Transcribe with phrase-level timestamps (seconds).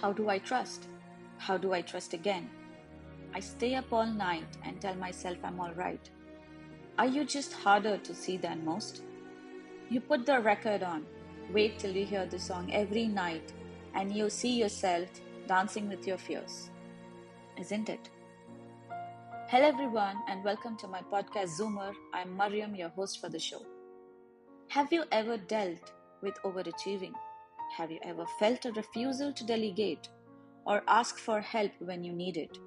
[0.00, 0.86] How do I trust?
[1.36, 2.48] How do I trust again?
[3.34, 6.08] I stay up all night and tell myself I'm alright.
[6.98, 9.02] Are you just harder to see than most?
[9.90, 11.04] You put the record on,
[11.52, 13.52] wait till you hear the song every night,
[13.94, 15.10] and you see yourself
[15.46, 16.70] dancing with your fears.
[17.58, 18.08] Isn't it?
[19.48, 21.92] Hello, everyone, and welcome to my podcast Zoomer.
[22.14, 23.66] I'm Mariam, your host for the show.
[24.68, 25.92] Have you ever dealt
[26.22, 27.12] with overachieving?
[27.76, 30.08] Have you ever felt a refusal to delegate
[30.66, 32.58] or ask for help when you need it?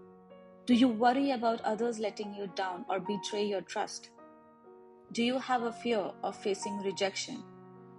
[0.66, 4.12] Do you worry about others letting you down or betray your trust?
[5.12, 7.44] Do you have a fear of facing rejection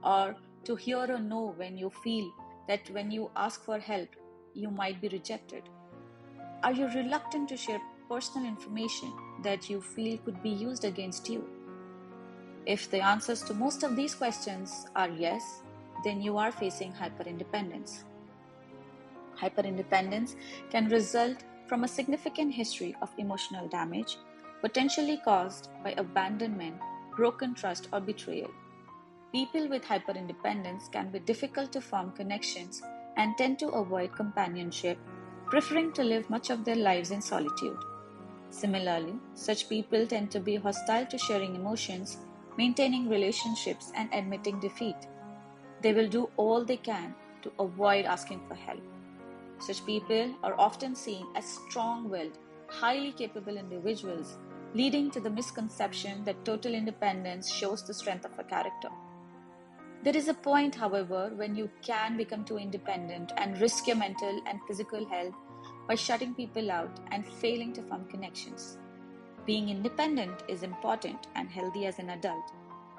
[0.02, 2.32] or to hear a no when you feel
[2.68, 4.08] that when you ask for help,
[4.54, 5.68] you might be rejected?
[6.62, 11.46] Are you reluctant to share personal information that you feel could be used against you?
[12.64, 15.60] If the answers to most of these questions are yes,
[16.04, 18.04] then you are facing hyperindependence.
[19.40, 20.36] Hyperindependence
[20.70, 24.18] can result from a significant history of emotional damage,
[24.60, 26.76] potentially caused by abandonment,
[27.16, 28.50] broken trust, or betrayal.
[29.32, 32.82] People with hyperindependence can be difficult to form connections
[33.16, 34.98] and tend to avoid companionship,
[35.46, 37.78] preferring to live much of their lives in solitude.
[38.50, 42.18] Similarly, such people tend to be hostile to sharing emotions,
[42.56, 44.96] maintaining relationships, and admitting defeat.
[45.84, 48.80] They will do all they can to avoid asking for help.
[49.58, 54.38] Such people are often seen as strong willed, highly capable individuals,
[54.72, 58.88] leading to the misconception that total independence shows the strength of a character.
[60.02, 64.40] There is a point, however, when you can become too independent and risk your mental
[64.46, 65.34] and physical health
[65.86, 68.78] by shutting people out and failing to form connections.
[69.44, 72.52] Being independent is important and healthy as an adult.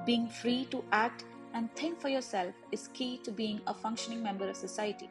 [0.06, 1.26] Being free to act
[1.56, 5.10] and think for yourself is key to being a functioning member of society.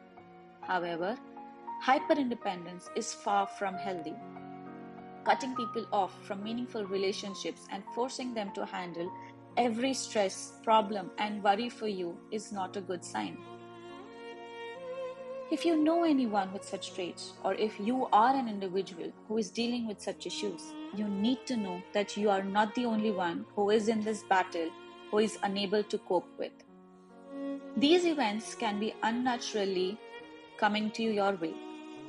[0.61, 1.17] However,
[1.83, 4.13] hyperindependence is far from healthy.
[5.25, 9.11] Cutting people off from meaningful relationships and forcing them to handle
[9.57, 13.37] every stress, problem, and worry for you is not a good sign.
[15.51, 19.49] If you know anyone with such traits, or if you are an individual who is
[19.49, 20.61] dealing with such issues,
[20.95, 24.23] you need to know that you are not the only one who is in this
[24.23, 24.69] battle
[25.15, 26.51] who is unable to cope with.
[27.77, 29.97] These events can be unnaturally
[30.57, 31.53] coming to your way.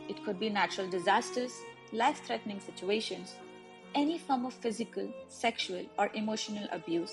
[0.09, 1.53] It could be natural disasters,
[1.93, 3.37] life threatening situations,
[3.95, 7.13] any form of physical, sexual, or emotional abuse,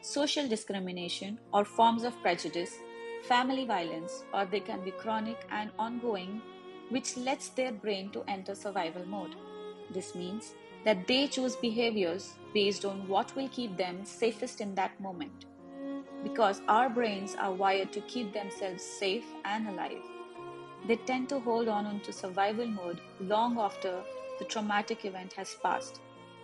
[0.00, 2.78] social discrimination, or forms of prejudice
[3.28, 6.40] family violence, or they can be chronic and ongoing,
[6.88, 9.34] which lets their brain to enter survival mode.
[9.90, 10.54] This means
[10.86, 15.46] that they choose behaviors based on what will keep them safest in that moment.
[16.22, 20.04] Because our brains are wired to keep themselves safe and alive,
[20.86, 24.00] they tend to hold on into survival mode long after
[24.38, 26.00] the traumatic event has passed,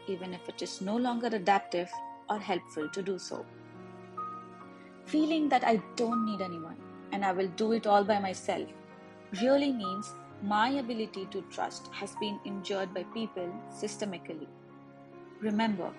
[0.08, 1.88] even if it is no longer adaptive
[2.28, 3.47] or helpful to do so.
[5.06, 6.78] Feeling that I don't need anyone
[7.12, 8.69] and I will do it all by myself
[9.41, 14.48] really means my ability to trust has been injured by people systemically.
[15.41, 15.91] Remember,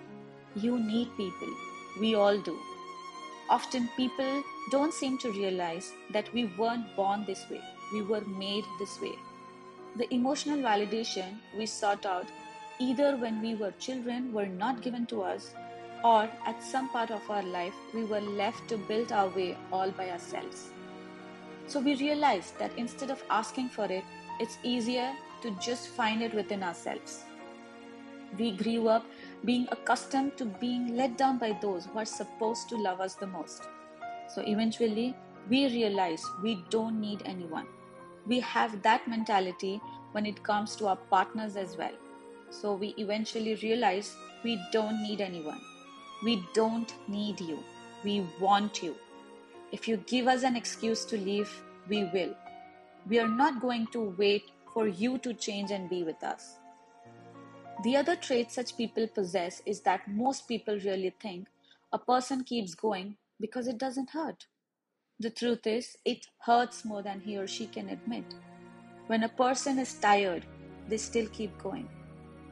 [0.54, 1.48] you need people.
[2.00, 2.58] We all do.
[3.48, 7.60] Often people don't seem to realize that we weren't born this way,
[7.92, 9.14] we were made this way.
[9.96, 12.26] The emotional validation we sought out
[12.80, 15.54] either when we were children were not given to us
[16.02, 19.90] or at some part of our life we were left to build our way all
[19.90, 20.70] by ourselves.
[21.66, 24.04] So we realized that instead of asking for it,
[24.40, 25.12] it's easier
[25.42, 27.24] to just find it within ourselves.
[28.38, 29.04] We grew up
[29.44, 33.26] being accustomed to being let down by those who are supposed to love us the
[33.26, 33.68] most.
[34.34, 35.14] So eventually,
[35.48, 37.66] we realize we don't need anyone.
[38.26, 39.80] We have that mentality
[40.12, 41.92] when it comes to our partners as well.
[42.50, 45.60] So we eventually realize we don't need anyone.
[46.24, 47.58] We don't need you.
[48.02, 48.94] We want you.
[49.72, 51.50] If you give us an excuse to leave,
[51.88, 52.34] we will.
[53.06, 56.56] We are not going to wait for you to change and be with us.
[57.82, 61.48] The other trait such people possess is that most people really think
[61.92, 64.46] a person keeps going because it doesn't hurt.
[65.20, 68.24] The truth is, it hurts more than he or she can admit.
[69.06, 70.46] When a person is tired,
[70.88, 71.88] they still keep going.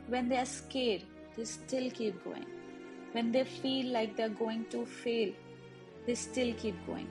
[0.09, 1.03] When they are scared,
[1.37, 2.47] they still keep going.
[3.13, 5.33] When they feel like they're going to fail,
[6.07, 7.09] they still keep going.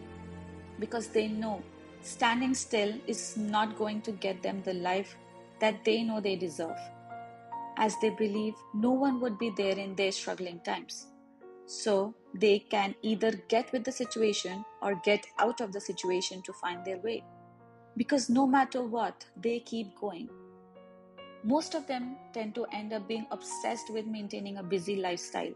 [0.80, 1.64] Because they know
[2.02, 5.16] standing still is not going to get them the life
[5.60, 6.78] that they know they deserve,
[7.78, 11.08] as they believe no one would be there in their struggling times.
[11.66, 16.54] So they can either get with the situation or get out of the situation to
[16.54, 17.24] find their way.
[17.98, 20.30] because no matter what, they keep going.
[21.44, 25.54] Most of them tend to end up being obsessed with maintaining a busy lifestyle,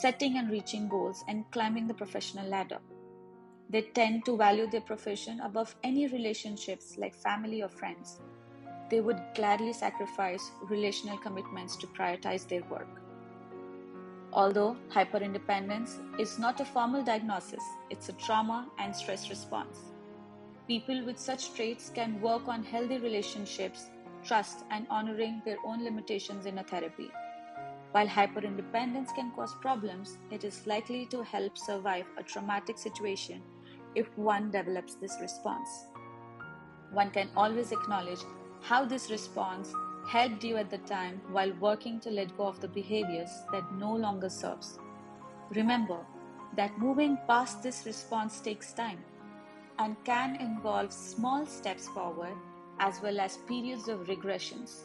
[0.00, 2.78] setting and reaching goals, and climbing the professional ladder.
[3.70, 8.20] They tend to value their profession above any relationships like family or friends.
[8.90, 13.00] They would gladly sacrifice relational commitments to prioritize their work.
[14.32, 19.78] Although hyperindependence is not a formal diagnosis, it's a trauma and stress response.
[20.68, 23.90] People with such traits can work on healthy relationships,
[24.24, 27.10] trust, and honoring their own limitations in a therapy.
[27.92, 33.42] While hyperindependence can cause problems, it is likely to help survive a traumatic situation
[33.94, 35.68] if one develops this response.
[36.92, 38.20] One can always acknowledge
[38.60, 39.72] how this response
[40.08, 43.94] helped you at the time while working to let go of the behaviors that no
[43.94, 44.78] longer serves.
[45.50, 45.98] Remember
[46.56, 49.02] that moving past this response takes time
[49.78, 52.34] and can involve small steps forward
[52.78, 54.82] as well as periods of regressions.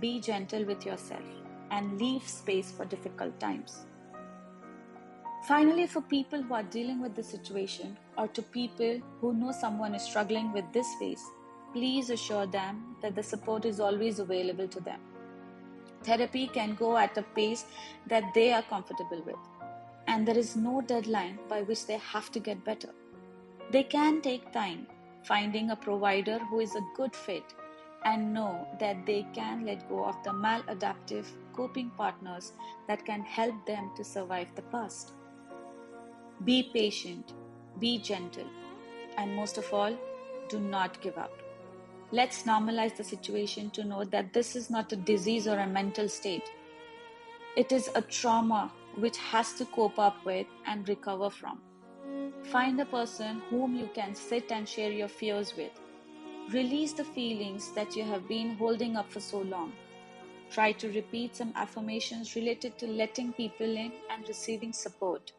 [0.00, 1.24] Be gentle with yourself
[1.70, 3.86] and leave space for difficult times.
[5.42, 9.94] Finally, for people who are dealing with the situation or to people who know someone
[9.94, 11.22] is struggling with this phase,
[11.72, 15.00] please assure them that the support is always available to them.
[16.02, 17.64] Therapy can go at a pace
[18.06, 19.36] that they are comfortable with,
[20.06, 22.90] and there is no deadline by which they have to get better.
[23.70, 24.86] They can take time
[25.24, 27.44] finding a provider who is a good fit
[28.04, 32.52] and know that they can let go of the maladaptive coping partners
[32.88, 35.12] that can help them to survive the past.
[36.44, 37.34] Be patient,
[37.78, 38.46] be gentle,
[39.18, 39.94] and most of all,
[40.48, 41.32] do not give up.
[42.12, 46.08] Let's normalize the situation to know that this is not a disease or a mental
[46.08, 46.50] state.
[47.56, 51.60] It is a trauma which has to cope up with and recover from.
[52.44, 55.72] Find a person whom you can sit and share your fears with.
[56.50, 59.72] Release the feelings that you have been holding up for so long.
[60.50, 65.32] Try to repeat some affirmations related to letting people in and receiving support.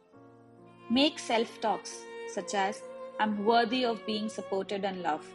[0.96, 2.04] Make self talks
[2.34, 2.84] such as
[3.18, 5.28] I'm worthy of being supported and loved.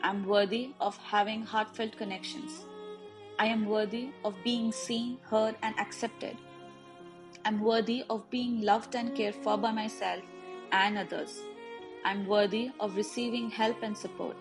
[0.00, 2.66] I'm worthy of having heartfelt connections.
[3.36, 6.36] I am worthy of being seen, heard, and accepted.
[7.44, 10.22] I'm worthy of being loved and cared for by myself
[10.70, 11.40] and others.
[12.04, 14.36] I'm worthy of receiving help and support.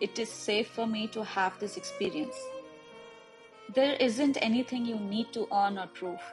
[0.00, 2.36] It is safe for me to have this experience.
[3.74, 6.32] There isn't anything you need to earn or prove.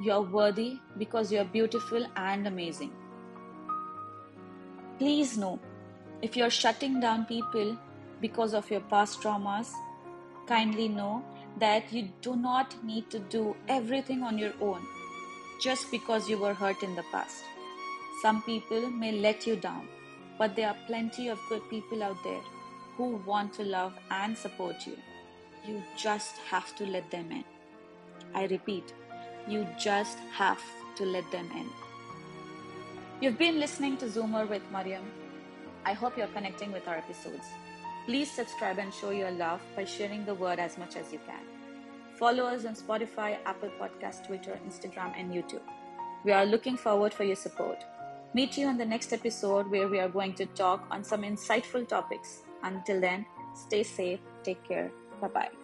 [0.00, 2.92] You're worthy because you're beautiful and amazing.
[4.98, 5.60] Please know
[6.22, 7.76] if you're shutting down people
[8.20, 9.70] because of your past traumas,
[10.46, 11.24] kindly know
[11.58, 14.80] that you do not need to do everything on your own
[15.60, 17.44] just because you were hurt in the past.
[18.22, 19.88] Some people may let you down,
[20.38, 22.40] but there are plenty of good people out there
[22.96, 24.96] who want to love and support you.
[25.66, 27.44] You just have to let them in.
[28.34, 28.92] I repeat,
[29.48, 30.60] you just have
[30.96, 31.68] to let them in.
[33.20, 35.04] You've been listening to Zoomer with Mariam.
[35.84, 37.46] I hope you're connecting with our episodes.
[38.06, 41.44] Please subscribe and show your love by sharing the word as much as you can.
[42.18, 45.62] Follow us on Spotify, Apple Podcast, Twitter, Instagram, and YouTube.
[46.24, 47.84] We are looking forward for your support.
[48.34, 51.86] Meet you in the next episode where we are going to talk on some insightful
[51.86, 52.42] topics.
[52.62, 54.90] Until then, stay safe, take care,
[55.20, 55.61] bye bye.